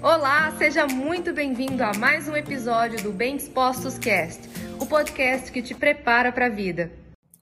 Olá, 0.00 0.52
seja 0.56 0.86
muito 0.86 1.32
bem-vindo 1.32 1.82
a 1.82 1.92
mais 1.92 2.28
um 2.28 2.36
episódio 2.36 3.02
do 3.02 3.10
Bem 3.10 3.36
Dispostos 3.36 3.98
Cast, 3.98 4.48
o 4.80 4.86
podcast 4.86 5.50
que 5.50 5.60
te 5.60 5.74
prepara 5.74 6.30
para 6.30 6.46
a 6.46 6.48
vida. 6.48 6.92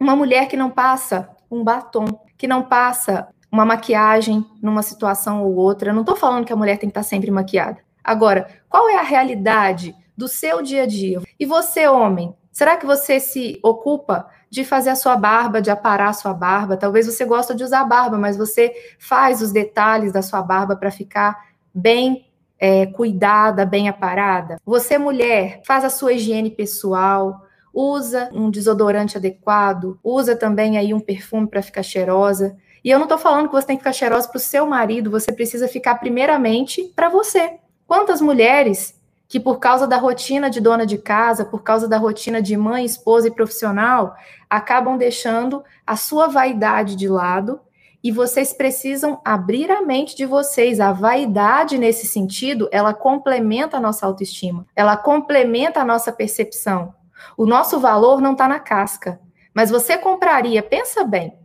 Uma 0.00 0.16
mulher 0.16 0.48
que 0.48 0.56
não 0.56 0.70
passa 0.70 1.28
um 1.50 1.62
batom, 1.62 2.06
que 2.38 2.48
não 2.48 2.62
passa 2.62 3.28
uma 3.52 3.66
maquiagem 3.66 4.42
numa 4.62 4.82
situação 4.82 5.44
ou 5.44 5.54
outra. 5.54 5.90
Eu 5.90 5.94
não 5.94 6.00
estou 6.00 6.16
falando 6.16 6.46
que 6.46 6.52
a 6.52 6.56
mulher 6.56 6.78
tem 6.78 6.88
que 6.88 6.98
estar 6.98 7.02
sempre 7.02 7.30
maquiada. 7.30 7.78
Agora, 8.02 8.48
qual 8.70 8.88
é 8.88 8.96
a 8.96 9.02
realidade 9.02 9.94
do 10.16 10.26
seu 10.26 10.62
dia 10.62 10.84
a 10.84 10.86
dia? 10.86 11.20
E 11.38 11.44
você, 11.44 11.86
homem, 11.86 12.34
será 12.50 12.78
que 12.78 12.86
você 12.86 13.20
se 13.20 13.60
ocupa 13.62 14.30
de 14.48 14.64
fazer 14.64 14.90
a 14.90 14.96
sua 14.96 15.14
barba, 15.14 15.60
de 15.60 15.70
aparar 15.70 16.08
a 16.08 16.14
sua 16.14 16.32
barba? 16.32 16.78
Talvez 16.78 17.04
você 17.04 17.26
gosta 17.26 17.54
de 17.54 17.62
usar 17.62 17.84
barba, 17.84 18.16
mas 18.16 18.34
você 18.34 18.72
faz 18.98 19.42
os 19.42 19.52
detalhes 19.52 20.10
da 20.10 20.22
sua 20.22 20.40
barba 20.40 20.74
para 20.74 20.90
ficar 20.90 21.36
bem 21.74 22.25
é, 22.58 22.86
cuidada, 22.86 23.66
bem 23.66 23.88
aparada? 23.88 24.60
Você, 24.64 24.98
mulher, 24.98 25.60
faz 25.66 25.84
a 25.84 25.90
sua 25.90 26.12
higiene 26.12 26.50
pessoal, 26.50 27.46
usa 27.72 28.30
um 28.32 28.50
desodorante 28.50 29.16
adequado, 29.16 29.98
usa 30.02 30.34
também 30.34 30.78
aí 30.78 30.94
um 30.94 31.00
perfume 31.00 31.46
para 31.46 31.62
ficar 31.62 31.82
cheirosa. 31.82 32.56
E 32.82 32.90
eu 32.90 32.98
não 32.98 33.04
estou 33.04 33.18
falando 33.18 33.48
que 33.48 33.54
você 33.54 33.66
tem 33.66 33.76
que 33.76 33.82
ficar 33.82 33.92
cheirosa 33.92 34.28
para 34.28 34.38
o 34.38 34.40
seu 34.40 34.66
marido, 34.66 35.10
você 35.10 35.32
precisa 35.32 35.68
ficar 35.68 35.96
primeiramente 35.96 36.84
para 36.94 37.08
você. 37.08 37.58
Quantas 37.86 38.20
mulheres 38.20 38.96
que 39.28 39.40
por 39.40 39.58
causa 39.58 39.86
da 39.86 39.96
rotina 39.96 40.48
de 40.48 40.60
dona 40.60 40.86
de 40.86 40.98
casa, 40.98 41.44
por 41.44 41.62
causa 41.62 41.88
da 41.88 41.98
rotina 41.98 42.40
de 42.40 42.56
mãe, 42.56 42.84
esposa 42.84 43.28
e 43.28 43.30
profissional, 43.30 44.14
acabam 44.48 44.96
deixando 44.96 45.64
a 45.86 45.96
sua 45.96 46.28
vaidade 46.28 46.94
de 46.94 47.08
lado 47.08 47.60
e 48.06 48.12
vocês 48.12 48.52
precisam 48.52 49.20
abrir 49.24 49.68
a 49.68 49.82
mente 49.82 50.14
de 50.14 50.24
vocês. 50.24 50.78
A 50.78 50.92
vaidade, 50.92 51.76
nesse 51.76 52.06
sentido, 52.06 52.68
ela 52.70 52.94
complementa 52.94 53.78
a 53.78 53.80
nossa 53.80 54.06
autoestima, 54.06 54.64
ela 54.76 54.96
complementa 54.96 55.80
a 55.80 55.84
nossa 55.84 56.12
percepção. 56.12 56.94
O 57.36 57.44
nosso 57.44 57.80
valor 57.80 58.20
não 58.20 58.30
está 58.30 58.46
na 58.46 58.60
casca, 58.60 59.20
mas 59.52 59.72
você 59.72 59.98
compraria, 59.98 60.62
pensa 60.62 61.02
bem, 61.02 61.36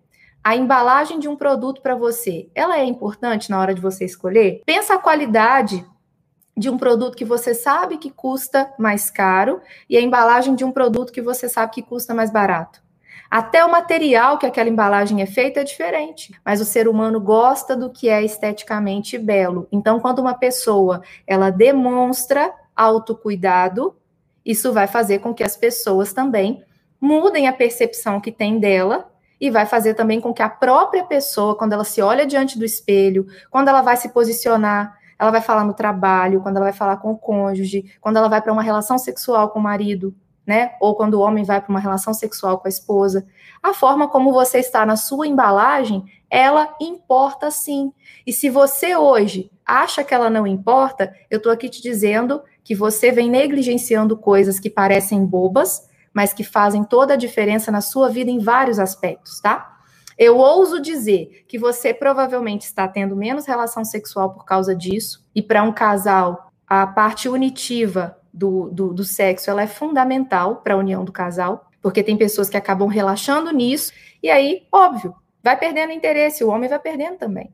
a 0.43 0.55
embalagem 0.55 1.17
de 1.17 1.27
um 1.27 1.35
produto 1.35 1.81
para 1.81 1.95
você, 1.95 2.47
ela 2.53 2.77
é 2.77 2.85
importante 2.85 3.49
na 3.49 3.59
hora 3.59 3.73
de 3.73 3.81
você 3.81 4.05
escolher? 4.05 4.61
Pensa 4.63 4.93
a 4.93 4.99
qualidade 4.99 5.83
de 6.55 6.69
um 6.69 6.77
produto 6.77 7.17
que 7.17 7.25
você 7.25 7.55
sabe 7.55 7.97
que 7.97 8.11
custa 8.11 8.71
mais 8.77 9.09
caro 9.09 9.61
e 9.89 9.97
a 9.97 10.01
embalagem 10.01 10.53
de 10.53 10.63
um 10.63 10.71
produto 10.71 11.11
que 11.11 11.23
você 11.23 11.49
sabe 11.49 11.73
que 11.73 11.81
custa 11.81 12.13
mais 12.13 12.29
barato. 12.29 12.83
Até 13.29 13.63
o 13.63 13.71
material 13.71 14.37
que 14.37 14.45
aquela 14.45 14.69
embalagem 14.69 15.21
é 15.21 15.25
feita 15.25 15.61
é 15.61 15.63
diferente, 15.63 16.33
mas 16.43 16.59
o 16.59 16.65
ser 16.65 16.87
humano 16.87 17.19
gosta 17.19 17.75
do 17.75 17.89
que 17.89 18.09
é 18.09 18.23
esteticamente 18.23 19.17
belo. 19.17 19.67
Então, 19.71 19.99
quando 19.99 20.19
uma 20.19 20.33
pessoa 20.33 21.01
ela 21.25 21.49
demonstra 21.49 22.53
autocuidado, 22.75 23.95
isso 24.45 24.73
vai 24.73 24.87
fazer 24.87 25.19
com 25.19 25.33
que 25.33 25.43
as 25.43 25.55
pessoas 25.55 26.13
também 26.13 26.63
mudem 26.99 27.47
a 27.47 27.53
percepção 27.53 28.19
que 28.19 28.31
tem 28.31 28.59
dela 28.59 29.09
e 29.39 29.49
vai 29.49 29.65
fazer 29.65 29.93
também 29.93 30.19
com 30.19 30.33
que 30.33 30.41
a 30.41 30.49
própria 30.49 31.03
pessoa, 31.03 31.55
quando 31.55 31.73
ela 31.73 31.83
se 31.83 32.01
olha 32.01 32.25
diante 32.25 32.59
do 32.59 32.65
espelho, 32.65 33.25
quando 33.49 33.69
ela 33.69 33.81
vai 33.81 33.97
se 33.97 34.09
posicionar 34.09 34.99
ela 35.21 35.29
vai 35.29 35.41
falar 35.41 35.63
no 35.63 35.75
trabalho, 35.75 36.41
quando 36.41 36.57
ela 36.57 36.65
vai 36.65 36.73
falar 36.73 36.97
com 36.97 37.11
o 37.11 37.17
cônjuge, 37.17 37.93
quando 38.01 38.17
ela 38.17 38.27
vai 38.27 38.41
para 38.41 38.51
uma 38.51 38.63
relação 38.63 38.97
sexual 38.97 39.49
com 39.49 39.59
o 39.59 39.61
marido, 39.61 40.15
né? 40.45 40.71
Ou 40.79 40.95
quando 40.95 41.15
o 41.15 41.19
homem 41.19 41.43
vai 41.43 41.61
para 41.61 41.69
uma 41.69 41.79
relação 41.79 42.13
sexual 42.13 42.59
com 42.59 42.67
a 42.67 42.69
esposa. 42.69 43.25
A 43.61 43.73
forma 43.73 44.07
como 44.07 44.33
você 44.33 44.59
está 44.59 44.85
na 44.85 44.95
sua 44.95 45.27
embalagem, 45.27 46.03
ela 46.29 46.75
importa 46.79 47.51
sim. 47.51 47.91
E 48.25 48.33
se 48.33 48.49
você 48.49 48.95
hoje 48.95 49.51
acha 49.65 50.03
que 50.03 50.13
ela 50.13 50.29
não 50.29 50.47
importa, 50.47 51.13
eu 51.29 51.37
estou 51.37 51.51
aqui 51.51 51.69
te 51.69 51.81
dizendo 51.81 52.41
que 52.63 52.75
você 52.75 53.11
vem 53.11 53.29
negligenciando 53.29 54.17
coisas 54.17 54.59
que 54.59 54.69
parecem 54.69 55.25
bobas, 55.25 55.89
mas 56.13 56.33
que 56.33 56.43
fazem 56.43 56.83
toda 56.83 57.13
a 57.13 57.17
diferença 57.17 57.71
na 57.71 57.81
sua 57.81 58.09
vida 58.09 58.29
em 58.29 58.39
vários 58.39 58.79
aspectos, 58.79 59.39
tá? 59.39 59.71
Eu 60.17 60.37
ouso 60.37 60.79
dizer 60.79 61.45
que 61.47 61.57
você 61.57 61.93
provavelmente 61.93 62.63
está 62.63 62.87
tendo 62.87 63.15
menos 63.15 63.45
relação 63.45 63.83
sexual 63.83 64.33
por 64.33 64.45
causa 64.45 64.75
disso, 64.75 65.25
e 65.33 65.41
para 65.41 65.63
um 65.63 65.71
casal, 65.71 66.51
a 66.67 66.85
parte 66.85 67.27
unitiva 67.27 68.17
do, 68.33 68.69
do, 68.69 68.93
do 68.93 69.03
sexo 69.03 69.49
ela 69.49 69.61
é 69.61 69.67
fundamental 69.67 70.57
para 70.57 70.73
a 70.73 70.77
união 70.77 71.03
do 71.03 71.11
casal, 71.11 71.69
porque 71.81 72.03
tem 72.03 72.17
pessoas 72.17 72.49
que 72.49 72.57
acabam 72.57 72.87
relaxando 72.87 73.51
nisso, 73.51 73.91
e 74.21 74.29
aí, 74.29 74.67
óbvio, 74.71 75.15
vai 75.43 75.57
perdendo 75.57 75.91
interesse, 75.91 76.43
o 76.43 76.49
homem 76.49 76.69
vai 76.69 76.79
perdendo 76.79 77.17
também. 77.17 77.53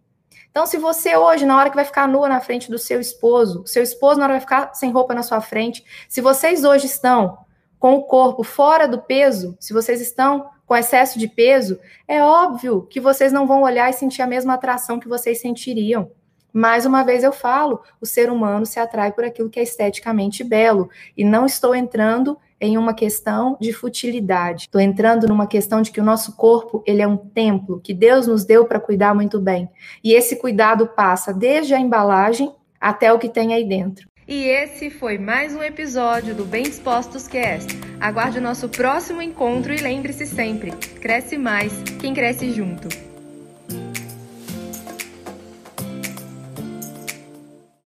Então, 0.50 0.66
se 0.66 0.78
você 0.78 1.16
hoje, 1.16 1.46
na 1.46 1.58
hora 1.58 1.70
que 1.70 1.76
vai 1.76 1.86
ficar 1.86 2.08
nua 2.08 2.28
na 2.28 2.40
frente 2.40 2.70
do 2.70 2.80
seu 2.80 3.00
esposo, 3.00 3.64
seu 3.66 3.84
esposo 3.84 4.20
na 4.20 4.26
hora 4.26 4.34
vai 4.34 4.42
ficar 4.42 4.74
sem 4.74 4.92
roupa 4.92 5.14
na 5.14 5.24
sua 5.24 5.40
frente, 5.40 5.84
se 6.10 6.20
vocês 6.20 6.64
hoje 6.64 6.88
estão 6.88 7.38
com 7.80 7.96
o 7.96 8.04
corpo 8.04 8.44
fora 8.44 8.88
do 8.88 9.00
peso, 9.00 9.56
se 9.60 9.72
vocês 9.72 10.02
estão 10.02 10.50
com 10.66 10.76
excesso 10.76 11.18
de 11.20 11.28
peso, 11.28 11.80
é 12.08 12.22
óbvio 12.22 12.82
que 12.90 13.00
vocês 13.00 13.32
não 13.32 13.48
vão 13.48 13.62
olhar 13.62 13.90
e 13.90 13.94
sentir 13.94 14.22
a 14.22 14.28
mesma 14.28 14.56
atração 14.56 15.00
que 15.00 15.08
vocês 15.08 15.40
sentiriam. 15.40 16.12
Mais 16.54 16.86
uma 16.86 17.04
vez 17.04 17.24
eu 17.24 17.32
falo, 17.32 17.82
o 18.02 18.06
ser 18.06 18.30
humano 18.30 18.66
se 18.66 18.80
atrai 18.80 19.12
por 19.12 19.24
aquilo 19.24 19.50
que 19.50 19.60
é 19.60 19.64
esteticamente 19.64 20.44
belo. 20.44 20.90
E 21.16 21.24
não 21.24 21.46
estou 21.46 21.76
entrando 21.76 22.38
em 22.60 22.78
uma 22.78 22.94
questão 22.94 23.58
de 23.60 23.72
futilidade. 23.72 24.64
Estou 24.64 24.82
entrando 24.82 25.28
numa 25.28 25.48
questão 25.48 25.82
de 25.82 25.92
que 25.92 26.02
o 26.02 26.04
nosso 26.04 26.36
corpo, 26.36 26.84
ele 26.86 27.02
é 27.02 27.08
um 27.08 27.18
templo 27.18 27.80
que 27.80 27.94
Deus 27.94 28.28
nos 28.28 28.46
deu 28.46 28.66
para 28.66 28.80
cuidar 28.80 29.14
muito 29.14 29.40
bem. 29.40 29.70
E 30.04 30.14
esse 30.14 30.36
cuidado 30.36 30.88
passa 30.88 31.34
desde 31.34 31.74
a 31.74 31.80
embalagem 31.80 32.54
até 32.80 33.12
o 33.12 33.20
que 33.20 33.30
tem 33.30 33.54
aí 33.54 33.68
dentro. 33.68 34.10
E 34.28 34.44
esse 34.44 34.90
foi 34.90 35.18
mais 35.18 35.56
um 35.56 35.64
episódio 35.64 36.36
do 36.36 36.44
Bem 36.44 36.64
Dispostos 36.64 37.30
Cast. 37.30 37.72
Aguarde 38.00 38.40
o 38.40 38.42
nosso 38.42 38.68
próximo 38.68 39.22
encontro 39.22 39.74
e 39.74 39.78
lembre-se 39.78 40.26
sempre: 40.26 40.72
cresce 41.00 41.38
mais 41.38 41.72
quem 42.02 42.14
cresce 42.14 42.52
junto. 42.52 42.90